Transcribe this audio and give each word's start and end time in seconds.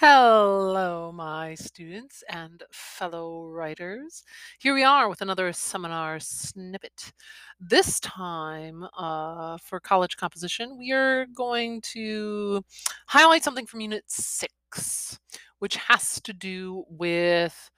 Hello, 0.00 1.10
my 1.10 1.56
students 1.56 2.22
and 2.28 2.62
fellow 2.70 3.48
writers. 3.48 4.22
Here 4.60 4.72
we 4.72 4.84
are 4.84 5.08
with 5.08 5.22
another 5.22 5.52
seminar 5.52 6.20
snippet. 6.20 7.12
This 7.58 7.98
time, 7.98 8.86
uh, 8.96 9.58
for 9.58 9.80
college 9.80 10.16
composition, 10.16 10.78
we 10.78 10.92
are 10.92 11.26
going 11.26 11.80
to 11.94 12.64
highlight 13.08 13.42
something 13.42 13.66
from 13.66 13.80
Unit 13.80 14.04
6, 14.06 15.18
which 15.58 15.74
has 15.74 16.20
to 16.20 16.32
do 16.32 16.84
with 16.88 17.68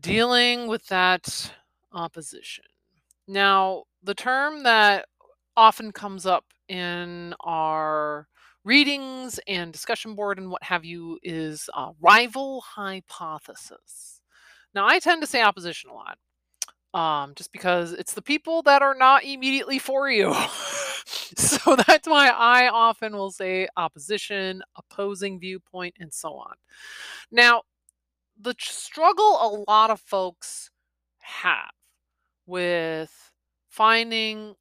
dealing 0.00 0.66
with 0.66 0.84
that 0.88 1.52
opposition. 1.92 2.64
Now, 3.28 3.84
the 4.02 4.14
term 4.14 4.64
that 4.64 5.06
often 5.56 5.92
comes 5.92 6.26
up 6.26 6.46
in 6.68 7.36
our 7.38 8.26
readings 8.64 9.40
and 9.46 9.72
discussion 9.72 10.14
board 10.14 10.38
and 10.38 10.50
what 10.50 10.62
have 10.62 10.84
you 10.84 11.18
is 11.22 11.68
uh, 11.74 11.92
rival 12.00 12.60
hypothesis. 12.60 14.20
Now, 14.74 14.86
I 14.86 14.98
tend 14.98 15.22
to 15.22 15.26
say 15.26 15.42
opposition 15.42 15.90
a 15.90 15.94
lot, 15.94 16.18
um, 16.94 17.34
just 17.34 17.52
because 17.52 17.92
it's 17.92 18.14
the 18.14 18.22
people 18.22 18.62
that 18.62 18.82
are 18.82 18.94
not 18.94 19.24
immediately 19.24 19.78
for 19.78 20.10
you. 20.10 20.34
so 21.36 21.76
that's 21.76 22.08
why 22.08 22.28
I 22.28 22.68
often 22.68 23.16
will 23.16 23.32
say 23.32 23.68
opposition, 23.76 24.62
opposing 24.76 25.40
viewpoint, 25.40 25.96
and 25.98 26.12
so 26.12 26.34
on. 26.34 26.54
Now, 27.32 27.62
the 28.40 28.54
struggle 28.58 29.38
a 29.40 29.70
lot 29.70 29.90
of 29.90 30.00
folks 30.00 30.70
have 31.18 31.72
with 32.46 33.32
finding 33.68 34.54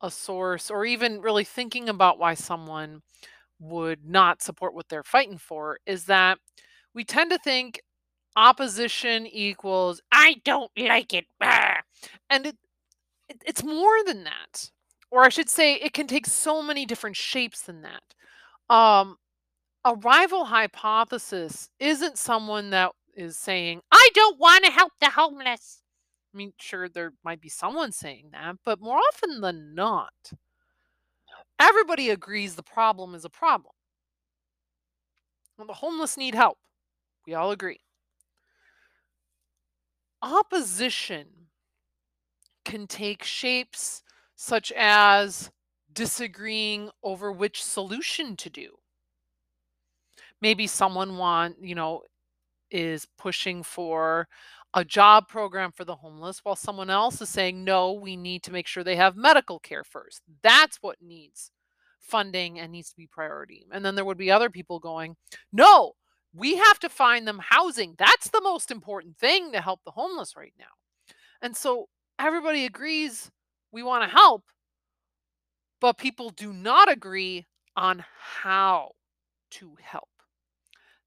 a 0.00 0.10
source 0.10 0.70
or 0.70 0.84
even 0.84 1.20
really 1.20 1.44
thinking 1.44 1.88
about 1.88 2.18
why 2.18 2.34
someone 2.34 3.02
would 3.58 4.04
not 4.04 4.42
support 4.42 4.74
what 4.74 4.88
they're 4.88 5.02
fighting 5.02 5.38
for 5.38 5.78
is 5.86 6.04
that 6.06 6.38
we 6.94 7.04
tend 7.04 7.30
to 7.30 7.38
think 7.38 7.80
opposition 8.36 9.26
equals 9.26 10.00
I 10.12 10.36
don't 10.44 10.70
like 10.76 11.12
it. 11.12 11.26
And 11.40 12.46
it, 12.46 12.56
it, 13.28 13.42
it's 13.46 13.62
more 13.62 14.04
than 14.04 14.24
that. 14.24 14.70
Or 15.10 15.22
I 15.22 15.28
should 15.28 15.48
say 15.48 15.74
it 15.74 15.92
can 15.92 16.06
take 16.06 16.26
so 16.26 16.62
many 16.62 16.84
different 16.84 17.16
shapes 17.16 17.62
than 17.62 17.82
that. 17.82 18.74
Um 18.74 19.16
a 19.84 19.94
rival 19.96 20.46
hypothesis 20.46 21.68
isn't 21.78 22.16
someone 22.16 22.70
that 22.70 22.92
is 23.14 23.36
saying, 23.36 23.80
I 23.92 24.08
don't 24.14 24.40
want 24.40 24.64
to 24.64 24.70
help 24.70 24.92
the 25.00 25.10
homeless. 25.10 25.82
I 26.32 26.36
mean, 26.36 26.52
sure, 26.58 26.88
there 26.88 27.12
might 27.22 27.40
be 27.40 27.48
someone 27.48 27.92
saying 27.92 28.30
that, 28.32 28.56
but 28.64 28.80
more 28.80 28.96
often 28.96 29.40
than 29.40 29.74
not, 29.74 30.12
everybody 31.58 32.10
agrees 32.10 32.54
the 32.54 32.62
problem 32.62 33.14
is 33.14 33.24
a 33.24 33.30
problem. 33.30 33.72
Well, 35.56 35.66
the 35.66 35.72
homeless 35.74 36.16
need 36.16 36.34
help. 36.34 36.58
We 37.26 37.34
all 37.34 37.50
agree. 37.50 37.80
Opposition 40.22 41.26
can 42.64 42.86
take 42.86 43.22
shapes 43.22 44.02
such 44.36 44.72
as 44.72 45.50
disagreeing 45.92 46.90
over 47.02 47.30
which 47.30 47.62
solution 47.62 48.36
to 48.36 48.50
do. 48.50 48.78
Maybe 50.40 50.66
someone 50.66 51.16
want, 51.16 51.56
you 51.60 51.74
know, 51.74 52.02
is 52.70 53.06
pushing 53.18 53.62
for 53.62 54.26
a 54.74 54.84
job 54.84 55.28
program 55.28 55.70
for 55.70 55.84
the 55.84 55.94
homeless 55.94 56.40
while 56.42 56.56
someone 56.56 56.90
else 56.90 57.20
is 57.20 57.28
saying 57.28 57.62
no 57.62 57.92
we 57.92 58.16
need 58.16 58.42
to 58.42 58.52
make 58.52 58.66
sure 58.66 58.82
they 58.82 58.96
have 58.96 59.16
medical 59.16 59.58
care 59.58 59.84
first. 59.84 60.22
That's 60.42 60.78
what 60.82 61.00
needs 61.00 61.52
funding 62.00 62.58
and 62.58 62.72
needs 62.72 62.90
to 62.90 62.96
be 62.96 63.06
priority. 63.06 63.64
And 63.72 63.84
then 63.84 63.94
there 63.94 64.04
would 64.04 64.18
be 64.18 64.30
other 64.30 64.50
people 64.50 64.78
going 64.78 65.16
no 65.52 65.92
we 66.36 66.56
have 66.56 66.80
to 66.80 66.88
find 66.88 67.28
them 67.28 67.40
housing. 67.40 67.94
That's 67.96 68.28
the 68.28 68.40
most 68.40 68.72
important 68.72 69.16
thing 69.16 69.52
to 69.52 69.60
help 69.60 69.80
the 69.84 69.92
homeless 69.92 70.36
right 70.36 70.52
now. 70.58 71.14
And 71.40 71.56
so 71.56 71.88
everybody 72.18 72.64
agrees 72.64 73.30
we 73.70 73.84
want 73.84 74.02
to 74.02 74.10
help 74.10 74.42
but 75.84 75.98
people 75.98 76.30
do 76.30 76.50
not 76.50 76.90
agree 76.90 77.46
on 77.76 78.02
how 78.18 78.92
to 79.50 79.76
help. 79.82 80.08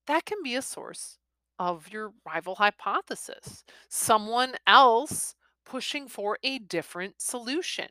That 0.05 0.23
can 0.23 0.37
be 0.43 0.53
a 0.53 0.61
source 0.61 1.17
of 1.59 1.89
your 1.89 2.13
rival 2.25 2.55
hypothesis, 2.55 3.63
someone 3.89 4.53
else 4.65 5.35
pushing 5.65 6.07
for 6.07 6.37
a 6.43 6.59
different 6.59 7.21
solution. 7.21 7.87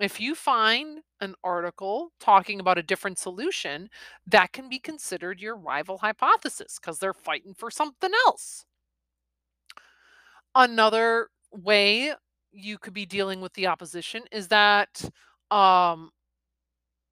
If 0.00 0.20
you 0.20 0.34
find 0.34 1.00
an 1.20 1.34
article 1.44 2.10
talking 2.18 2.58
about 2.58 2.78
a 2.78 2.82
different 2.82 3.18
solution, 3.18 3.88
that 4.26 4.52
can 4.52 4.68
be 4.68 4.80
considered 4.80 5.40
your 5.40 5.56
rival 5.56 5.98
hypothesis 5.98 6.78
because 6.80 6.98
they're 6.98 7.14
fighting 7.14 7.54
for 7.54 7.70
something 7.70 8.10
else. 8.26 8.64
Another 10.54 11.28
way 11.52 12.14
you 12.52 12.78
could 12.78 12.94
be 12.94 13.06
dealing 13.06 13.40
with 13.40 13.52
the 13.54 13.66
opposition 13.66 14.22
is 14.32 14.48
that 14.48 15.08
um, 15.50 16.10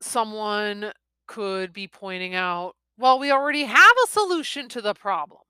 someone 0.00 0.92
could 1.26 1.72
be 1.72 1.86
pointing 1.86 2.34
out, 2.34 2.74
well, 2.98 3.18
we 3.18 3.30
already 3.30 3.64
have 3.64 3.94
a 4.04 4.08
solution 4.08 4.68
to 4.68 4.80
the 4.80 4.94
problem. 4.94 5.40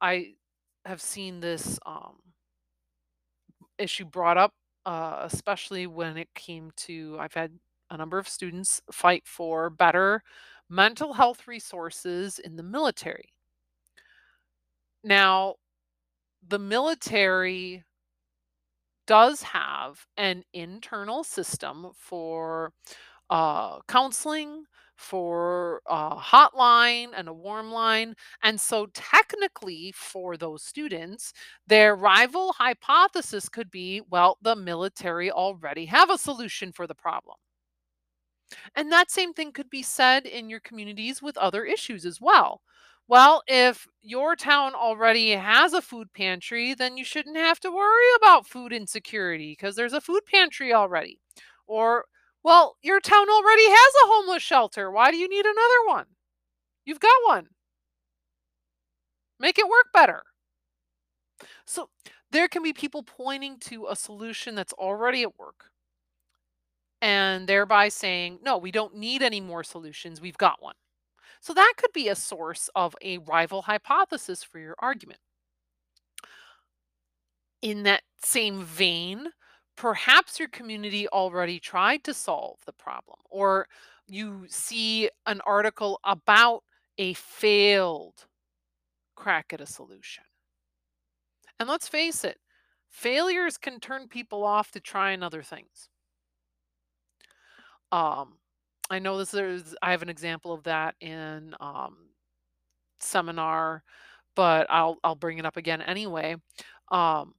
I 0.00 0.34
have 0.84 1.00
seen 1.00 1.40
this 1.40 1.78
um, 1.86 2.16
issue 3.78 4.04
brought 4.04 4.38
up, 4.38 4.52
uh, 4.86 5.20
especially 5.24 5.86
when 5.86 6.16
it 6.16 6.28
came 6.34 6.70
to, 6.76 7.16
I've 7.18 7.34
had 7.34 7.52
a 7.90 7.96
number 7.96 8.18
of 8.18 8.28
students 8.28 8.80
fight 8.92 9.26
for 9.26 9.70
better 9.70 10.22
mental 10.70 11.12
health 11.12 11.46
resources 11.46 12.38
in 12.38 12.56
the 12.56 12.62
military. 12.62 13.32
Now, 15.04 15.56
the 16.46 16.58
military 16.58 17.84
does 19.06 19.42
have 19.42 20.06
an 20.16 20.44
internal 20.52 21.24
system 21.24 21.88
for 21.94 22.72
uh, 23.30 23.80
counseling, 23.88 24.64
for 24.96 25.82
a 25.86 26.16
hotline 26.16 27.08
and 27.16 27.28
a 27.28 27.32
warm 27.32 27.70
line. 27.70 28.14
And 28.42 28.60
so, 28.60 28.86
technically, 28.94 29.92
for 29.96 30.36
those 30.36 30.62
students, 30.64 31.32
their 31.66 31.94
rival 31.96 32.52
hypothesis 32.54 33.48
could 33.48 33.70
be 33.70 34.00
well, 34.08 34.38
the 34.42 34.56
military 34.56 35.30
already 35.30 35.86
have 35.86 36.10
a 36.10 36.18
solution 36.18 36.72
for 36.72 36.86
the 36.86 36.94
problem. 36.94 37.36
And 38.74 38.90
that 38.92 39.10
same 39.10 39.32
thing 39.32 39.52
could 39.52 39.70
be 39.70 39.82
said 39.82 40.26
in 40.26 40.48
your 40.48 40.60
communities 40.60 41.22
with 41.22 41.36
other 41.36 41.64
issues 41.64 42.04
as 42.06 42.20
well. 42.20 42.62
Well, 43.06 43.42
if 43.46 43.86
your 44.00 44.34
town 44.36 44.74
already 44.74 45.32
has 45.32 45.72
a 45.74 45.82
food 45.82 46.12
pantry, 46.14 46.72
then 46.74 46.96
you 46.96 47.04
shouldn't 47.04 47.36
have 47.36 47.60
to 47.60 47.70
worry 47.70 48.06
about 48.16 48.46
food 48.46 48.72
insecurity 48.72 49.52
because 49.52 49.76
there's 49.76 49.92
a 49.92 50.00
food 50.00 50.22
pantry 50.26 50.72
already. 50.72 51.18
Or 51.66 52.06
well, 52.44 52.76
your 52.82 53.00
town 53.00 53.28
already 53.28 53.64
has 53.66 53.94
a 54.04 54.06
homeless 54.06 54.42
shelter. 54.42 54.90
Why 54.90 55.10
do 55.10 55.16
you 55.16 55.28
need 55.28 55.46
another 55.46 55.86
one? 55.86 56.06
You've 56.84 57.00
got 57.00 57.16
one. 57.26 57.48
Make 59.40 59.58
it 59.58 59.66
work 59.66 59.86
better. 59.92 60.22
So 61.66 61.88
there 62.30 62.46
can 62.48 62.62
be 62.62 62.72
people 62.72 63.02
pointing 63.02 63.58
to 63.60 63.86
a 63.90 63.96
solution 63.96 64.54
that's 64.54 64.72
already 64.74 65.22
at 65.22 65.38
work 65.38 65.70
and 67.00 67.46
thereby 67.46 67.88
saying, 67.88 68.38
no, 68.42 68.58
we 68.58 68.70
don't 68.70 68.96
need 68.96 69.22
any 69.22 69.40
more 69.40 69.64
solutions. 69.64 70.20
We've 70.20 70.38
got 70.38 70.62
one. 70.62 70.74
So 71.40 71.52
that 71.54 71.74
could 71.76 71.92
be 71.92 72.08
a 72.08 72.14
source 72.14 72.70
of 72.74 72.94
a 73.02 73.18
rival 73.18 73.62
hypothesis 73.62 74.42
for 74.42 74.58
your 74.58 74.74
argument. 74.78 75.20
In 77.62 77.82
that 77.84 78.02
same 78.22 78.62
vein, 78.62 79.28
perhaps 79.76 80.38
your 80.38 80.48
community 80.48 81.08
already 81.08 81.58
tried 81.58 82.04
to 82.04 82.14
solve 82.14 82.58
the 82.66 82.72
problem, 82.72 83.18
or 83.30 83.66
you 84.06 84.46
see 84.48 85.10
an 85.26 85.40
article 85.46 85.98
about 86.04 86.62
a 86.98 87.14
failed 87.14 88.26
crack 89.16 89.52
at 89.52 89.60
a 89.60 89.66
solution. 89.66 90.24
And 91.58 91.68
let's 91.68 91.88
face 91.88 92.24
it, 92.24 92.38
failures 92.88 93.58
can 93.58 93.80
turn 93.80 94.08
people 94.08 94.44
off 94.44 94.70
to 94.72 94.80
trying 94.80 95.22
other 95.22 95.42
things. 95.42 95.88
Um, 97.92 98.38
I 98.90 98.98
know 98.98 99.18
this 99.18 99.34
is, 99.34 99.74
I 99.82 99.92
have 99.92 100.02
an 100.02 100.08
example 100.08 100.52
of 100.52 100.64
that 100.64 100.96
in 101.00 101.54
um, 101.60 101.96
seminar, 103.00 103.82
but 104.34 104.66
I'll 104.68 104.98
I'll 105.04 105.14
bring 105.14 105.38
it 105.38 105.46
up 105.46 105.56
again 105.56 105.80
anyway. 105.80 106.36
Um, 106.90 107.34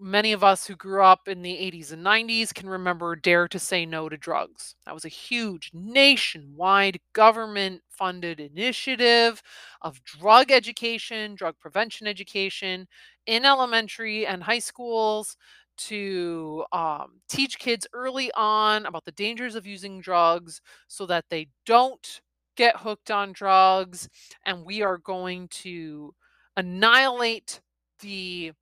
many 0.00 0.32
of 0.32 0.44
us 0.44 0.66
who 0.66 0.76
grew 0.76 1.02
up 1.02 1.28
in 1.28 1.42
the 1.42 1.52
80s 1.52 1.92
and 1.92 2.04
90s 2.04 2.54
can 2.54 2.68
remember 2.68 3.16
Dare 3.16 3.48
to 3.48 3.58
Say 3.58 3.84
No 3.84 4.08
to 4.08 4.16
Drugs. 4.16 4.74
That 4.86 4.94
was 4.94 5.04
a 5.04 5.08
huge 5.08 5.70
nationwide 5.74 7.00
government 7.12 7.82
funded 7.88 8.40
initiative 8.40 9.42
of 9.82 10.02
drug 10.04 10.50
education, 10.50 11.34
drug 11.34 11.58
prevention 11.58 12.06
education 12.06 12.86
in 13.26 13.44
elementary 13.44 14.26
and 14.26 14.42
high 14.42 14.58
schools 14.60 15.36
to 15.78 16.64
um, 16.72 17.20
teach 17.28 17.58
kids 17.58 17.86
early 17.92 18.30
on 18.34 18.86
about 18.86 19.04
the 19.04 19.12
dangers 19.12 19.54
of 19.54 19.66
using 19.66 20.00
drugs 20.00 20.60
so 20.88 21.06
that 21.06 21.24
they 21.30 21.48
don't 21.66 22.20
get 22.56 22.76
hooked 22.76 23.10
on 23.10 23.32
drugs 23.32 24.08
and 24.44 24.64
we 24.64 24.82
are 24.82 24.98
going 24.98 25.46
to 25.48 26.12
annihilate 26.56 27.60
the 28.00 28.52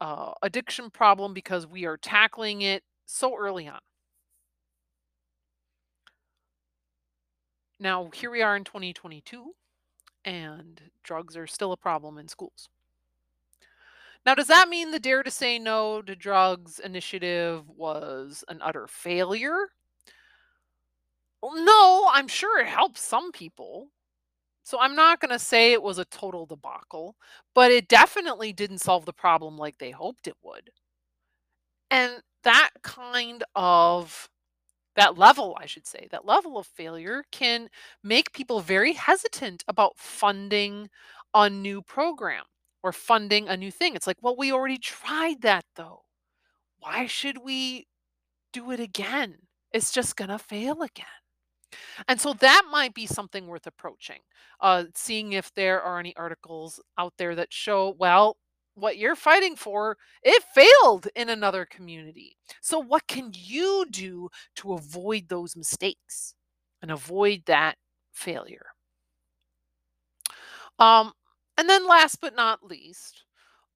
uh, 0.00 0.32
addiction 0.42 0.90
problem 0.90 1.34
because 1.34 1.66
we 1.66 1.84
are 1.84 1.96
tackling 1.96 2.62
it 2.62 2.82
so 3.06 3.36
early 3.36 3.68
on. 3.68 3.80
Now, 7.78 8.10
here 8.14 8.30
we 8.30 8.42
are 8.42 8.56
in 8.56 8.64
2022, 8.64 9.54
and 10.24 10.80
drugs 11.02 11.36
are 11.36 11.46
still 11.46 11.72
a 11.72 11.76
problem 11.78 12.18
in 12.18 12.28
schools. 12.28 12.68
Now, 14.26 14.34
does 14.34 14.48
that 14.48 14.68
mean 14.68 14.90
the 14.90 15.00
Dare 15.00 15.22
to 15.22 15.30
Say 15.30 15.58
No 15.58 16.02
to 16.02 16.14
Drugs 16.14 16.78
initiative 16.78 17.68
was 17.70 18.44
an 18.48 18.60
utter 18.62 18.86
failure? 18.86 19.70
Well, 21.42 21.64
no, 21.64 22.10
I'm 22.12 22.28
sure 22.28 22.60
it 22.60 22.66
helped 22.66 22.98
some 22.98 23.32
people. 23.32 23.88
So 24.70 24.78
I'm 24.78 24.94
not 24.94 25.18
going 25.18 25.32
to 25.32 25.38
say 25.40 25.72
it 25.72 25.82
was 25.82 25.98
a 25.98 26.04
total 26.04 26.46
debacle, 26.46 27.16
but 27.56 27.72
it 27.72 27.88
definitely 27.88 28.52
didn't 28.52 28.78
solve 28.78 29.04
the 29.04 29.12
problem 29.12 29.58
like 29.58 29.78
they 29.78 29.90
hoped 29.90 30.28
it 30.28 30.36
would. 30.44 30.70
And 31.90 32.22
that 32.44 32.70
kind 32.82 33.44
of 33.54 34.28
that 34.96 35.18
level, 35.18 35.56
I 35.60 35.66
should 35.66 35.86
say, 35.86 36.08
that 36.10 36.26
level 36.26 36.58
of 36.58 36.66
failure 36.66 37.24
can 37.32 37.68
make 38.04 38.32
people 38.32 38.60
very 38.60 38.94
hesitant 38.94 39.64
about 39.68 39.98
funding 39.98 40.90
a 41.34 41.50
new 41.50 41.82
program 41.82 42.44
or 42.82 42.92
funding 42.92 43.48
a 43.48 43.56
new 43.56 43.70
thing. 43.70 43.96
It's 43.96 44.06
like, 44.06 44.18
well, 44.22 44.36
we 44.36 44.52
already 44.52 44.78
tried 44.78 45.42
that 45.42 45.64
though. 45.76 46.02
Why 46.80 47.06
should 47.06 47.38
we 47.44 47.86
do 48.52 48.70
it 48.72 48.80
again? 48.80 49.38
It's 49.72 49.92
just 49.92 50.16
going 50.16 50.30
to 50.30 50.38
fail 50.38 50.82
again. 50.82 51.06
And 52.08 52.20
so 52.20 52.32
that 52.34 52.62
might 52.70 52.94
be 52.94 53.06
something 53.06 53.46
worth 53.46 53.66
approaching, 53.66 54.20
uh, 54.60 54.84
seeing 54.94 55.32
if 55.32 55.52
there 55.54 55.82
are 55.82 55.98
any 55.98 56.14
articles 56.16 56.80
out 56.98 57.14
there 57.18 57.34
that 57.36 57.52
show, 57.52 57.94
well, 57.98 58.36
what 58.74 58.98
you're 58.98 59.16
fighting 59.16 59.56
for, 59.56 59.96
it 60.22 60.42
failed 60.54 61.08
in 61.16 61.28
another 61.28 61.66
community. 61.66 62.36
So, 62.60 62.78
what 62.78 63.06
can 63.08 63.32
you 63.34 63.86
do 63.90 64.30
to 64.56 64.72
avoid 64.74 65.28
those 65.28 65.56
mistakes 65.56 66.34
and 66.82 66.90
avoid 66.90 67.42
that 67.46 67.76
failure? 68.12 68.66
Um, 70.78 71.12
and 71.58 71.68
then, 71.68 71.86
last 71.86 72.20
but 72.20 72.34
not 72.34 72.64
least, 72.64 73.24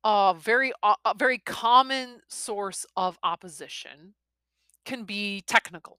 a 0.04 0.34
very 0.38 0.72
a 0.84 1.14
very 1.16 1.38
common 1.38 2.20
source 2.28 2.86
of 2.96 3.18
opposition 3.22 4.14
can 4.84 5.04
be 5.04 5.42
technical, 5.42 5.98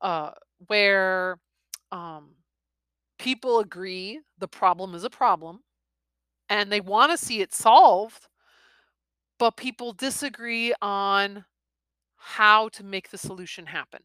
uh, 0.00 0.30
where 0.66 1.38
um, 1.92 2.30
people 3.18 3.60
agree 3.60 4.20
the 4.38 4.48
problem 4.48 4.94
is 4.94 5.04
a 5.04 5.10
problem 5.10 5.60
and 6.48 6.70
they 6.70 6.80
want 6.80 7.10
to 7.10 7.18
see 7.18 7.40
it 7.40 7.52
solved, 7.52 8.28
but 9.38 9.56
people 9.56 9.92
disagree 9.92 10.72
on 10.80 11.44
how 12.16 12.68
to 12.68 12.84
make 12.84 13.10
the 13.10 13.18
solution 13.18 13.66
happen. 13.66 14.00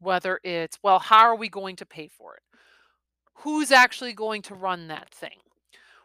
Whether 0.00 0.40
it's, 0.42 0.78
well, 0.82 0.98
how 0.98 1.20
are 1.20 1.36
we 1.36 1.48
going 1.48 1.76
to 1.76 1.86
pay 1.86 2.08
for 2.08 2.34
it? 2.34 2.42
Who's 3.36 3.70
actually 3.70 4.12
going 4.12 4.42
to 4.42 4.54
run 4.54 4.88
that 4.88 5.10
thing? 5.10 5.38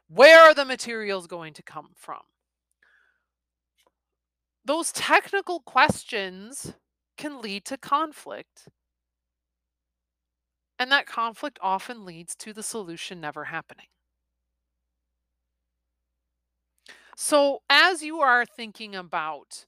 Where 0.07 0.41
are 0.41 0.53
the 0.53 0.65
materials 0.65 1.27
going 1.27 1.53
to 1.53 1.63
come 1.63 1.89
from? 1.95 2.21
Those 4.65 4.91
technical 4.91 5.59
questions 5.61 6.73
can 7.17 7.41
lead 7.41 7.65
to 7.65 7.77
conflict. 7.77 8.67
And 10.79 10.91
that 10.91 11.05
conflict 11.05 11.59
often 11.61 12.03
leads 12.03 12.35
to 12.37 12.51
the 12.51 12.63
solution 12.63 13.21
never 13.21 13.45
happening. 13.45 13.89
So, 17.17 17.63
as 17.69 18.01
you 18.01 18.21
are 18.21 18.45
thinking 18.45 18.95
about 18.95 19.65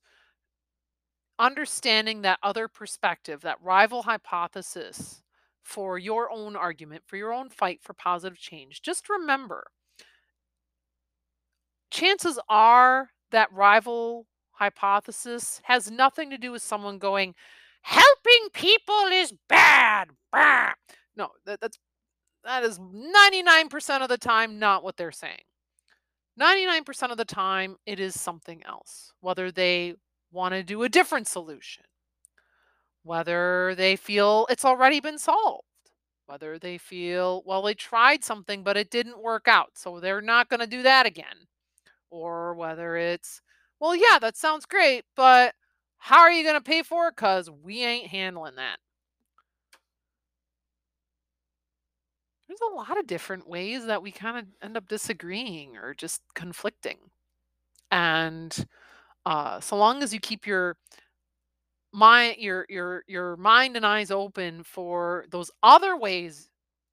understanding 1.39 2.21
that 2.21 2.39
other 2.43 2.67
perspective, 2.67 3.41
that 3.41 3.61
rival 3.61 4.03
hypothesis 4.03 5.23
for 5.63 5.97
your 5.97 6.29
own 6.31 6.55
argument, 6.55 7.03
for 7.07 7.15
your 7.17 7.33
own 7.33 7.49
fight 7.49 7.81
for 7.81 7.93
positive 7.93 8.37
change, 8.37 8.81
just 8.81 9.09
remember 9.09 9.67
chances 11.91 12.39
are 12.49 13.09
that 13.31 13.51
rival 13.51 14.25
hypothesis 14.59 15.61
has 15.63 15.89
nothing 15.89 16.29
to 16.29 16.37
do 16.37 16.51
with 16.51 16.61
someone 16.61 16.99
going, 16.99 17.33
helping 17.81 18.49
people 18.53 19.05
is 19.11 19.33
bad. 19.47 20.09
Bah. 20.31 20.73
No, 21.15 21.29
that, 21.45 21.59
that's 21.61 21.79
that 22.43 22.63
is 22.63 22.79
99% 22.79 24.01
of 24.01 24.09
the 24.09 24.17
time 24.17 24.59
not 24.59 24.83
what 24.83 24.97
they're 24.97 25.11
saying. 25.11 25.43
99% 26.39 27.11
of 27.11 27.17
the 27.17 27.25
time, 27.25 27.75
it 27.85 27.99
is 27.99 28.19
something 28.19 28.61
else, 28.65 29.11
whether 29.19 29.51
they 29.51 29.95
want 30.31 30.53
to 30.53 30.63
do 30.63 30.83
a 30.83 30.89
different 30.89 31.27
solution, 31.27 31.83
whether 33.03 33.75
they 33.75 33.97
feel 33.97 34.45
it's 34.49 34.63
already 34.63 35.01
been 35.01 35.19
solved, 35.19 35.65
whether 36.27 36.57
they 36.57 36.77
feel, 36.77 37.43
well, 37.45 37.61
they 37.61 37.73
tried 37.73 38.23
something, 38.23 38.63
but 38.63 38.77
it 38.77 38.89
didn't 38.89 39.21
work 39.21 39.49
out, 39.49 39.71
so 39.73 39.99
they're 39.99 40.21
not 40.21 40.47
going 40.47 40.61
to 40.61 40.67
do 40.67 40.81
that 40.83 41.05
again, 41.05 41.47
or 42.09 42.53
whether 42.53 42.95
it's, 42.95 43.41
well, 43.79 43.95
yeah, 43.95 44.19
that 44.19 44.37
sounds 44.37 44.65
great, 44.65 45.05
but 45.15 45.55
how 45.97 46.19
are 46.19 46.31
you 46.31 46.43
going 46.43 46.55
to 46.55 46.61
pay 46.61 46.83
for 46.83 47.07
it? 47.07 47.15
Because 47.15 47.49
we 47.49 47.83
ain't 47.83 48.07
handling 48.07 48.55
that. 48.55 48.77
There's 52.47 52.59
a 52.71 52.75
lot 52.75 52.97
of 52.97 53.05
different 53.05 53.47
ways 53.47 53.85
that 53.85 54.01
we 54.01 54.11
kind 54.11 54.37
of 54.37 54.45
end 54.63 54.75
up 54.75 54.87
disagreeing 54.87 55.77
or 55.77 55.93
just 55.93 56.21
conflicting. 56.33 56.97
And 57.91 58.55
uh, 59.25 59.59
so 59.59 59.77
long 59.77 60.03
as 60.03 60.13
you 60.13 60.19
keep 60.19 60.47
your 60.47 60.77
mind 61.91 62.37
your 62.37 62.65
your 62.69 63.03
your 63.07 63.35
mind 63.37 63.75
and 63.75 63.85
eyes 63.85 64.11
open 64.11 64.63
for 64.63 65.25
those 65.31 65.49
other 65.63 65.97
ways 65.97 66.49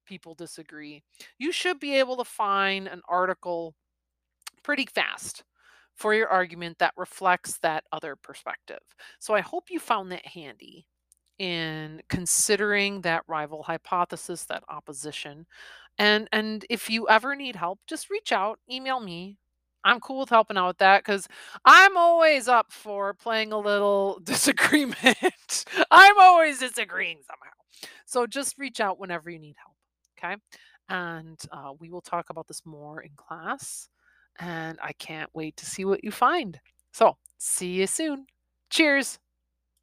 people 0.07 0.35
disagree, 0.35 1.03
you 1.39 1.53
should 1.53 1.81
be 1.81 1.97
able 1.97 2.17
to 2.17 2.25
find 2.25 2.87
an 2.89 3.03
article 3.09 3.75
pretty 4.63 4.87
fast 4.87 5.45
for 5.97 6.15
your 6.15 6.29
argument 6.29 6.79
that 6.79 6.95
reflects 6.97 7.59
that 7.59 7.85
other 7.93 8.17
perspective. 8.17 8.81
So 9.19 9.35
I 9.35 9.41
hope 9.41 9.71
you 9.71 9.81
found 9.81 10.13
that 10.13 10.27
handy 10.27 10.87
in 11.39 12.03
considering 12.09 13.03
that 13.03 13.23
rival 13.29 13.63
hypothesis, 13.63 14.45
that 14.47 14.63
opposition. 14.69 15.47
And 15.99 16.29
and 16.33 16.65
if 16.71 16.91
you 16.91 17.09
ever 17.09 17.35
need 17.37 17.57
help, 17.57 17.81
just 17.87 18.11
reach 18.11 18.33
out, 18.33 18.59
email 18.71 19.01
me. 19.01 19.39
I'm 19.85 20.01
cool 20.01 20.21
with 20.21 20.31
helping 20.31 20.57
out 20.57 20.69
with 20.69 20.79
that 20.79 21.05
because 21.05 21.29
I'm 21.65 21.97
always 21.97 22.49
up 22.49 22.73
for 22.73 23.15
playing 23.15 23.53
a 23.53 23.59
little 23.59 24.21
disagreement. 24.25 25.65
I'm 25.91 26.19
always 26.19 26.59
disagreeing 26.59 27.19
somehow. 27.27 27.53
So 28.05 28.27
just 28.27 28.59
reach 28.59 28.81
out 28.81 28.99
whenever 28.99 29.31
you 29.31 29.39
need 29.39 29.57
help. 29.63 29.77
Okay. 30.19 30.37
And 30.89 31.41
uh, 31.53 31.73
we 31.79 31.91
will 31.91 32.01
talk 32.01 32.31
about 32.31 32.49
this 32.49 32.63
more 32.65 33.01
in 33.03 33.11
class. 33.17 33.89
And 34.39 34.79
I 34.83 34.93
can't 34.93 35.31
wait 35.35 35.57
to 35.59 35.67
see 35.67 35.85
what 35.85 36.05
you 36.05 36.11
find. 36.11 36.61
So 36.93 37.17
see 37.39 37.73
you 37.73 37.87
soon. 37.87 38.27
Cheers. 38.71 39.19